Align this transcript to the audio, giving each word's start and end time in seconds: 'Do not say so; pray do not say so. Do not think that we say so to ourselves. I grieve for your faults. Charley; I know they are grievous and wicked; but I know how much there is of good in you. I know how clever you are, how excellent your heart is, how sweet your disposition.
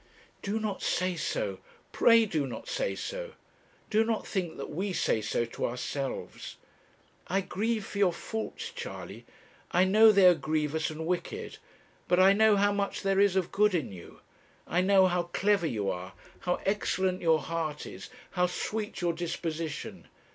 'Do 0.41 0.59
not 0.59 0.81
say 0.81 1.15
so; 1.15 1.59
pray 1.91 2.25
do 2.25 2.47
not 2.47 2.67
say 2.67 2.95
so. 2.95 3.33
Do 3.91 4.03
not 4.03 4.25
think 4.25 4.57
that 4.57 4.71
we 4.71 4.93
say 4.93 5.21
so 5.21 5.45
to 5.45 5.67
ourselves. 5.67 6.57
I 7.27 7.41
grieve 7.41 7.85
for 7.85 7.99
your 7.99 8.11
faults. 8.11 8.71
Charley; 8.71 9.27
I 9.69 9.83
know 9.83 10.11
they 10.11 10.25
are 10.25 10.33
grievous 10.33 10.89
and 10.89 11.05
wicked; 11.05 11.59
but 12.07 12.19
I 12.19 12.33
know 12.33 12.55
how 12.55 12.71
much 12.73 13.03
there 13.03 13.19
is 13.19 13.35
of 13.35 13.51
good 13.51 13.75
in 13.75 13.91
you. 13.91 14.21
I 14.65 14.81
know 14.81 15.05
how 15.05 15.21
clever 15.33 15.67
you 15.67 15.87
are, 15.91 16.13
how 16.39 16.55
excellent 16.65 17.21
your 17.21 17.37
heart 17.39 17.85
is, 17.85 18.09
how 18.31 18.47
sweet 18.47 19.01
your 19.01 19.13
disposition. 19.13 20.07